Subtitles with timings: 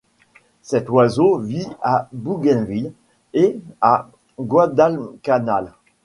[0.63, 2.91] Cet oiseau vit à Bougainville
[3.35, 5.73] et à Guadalcanal.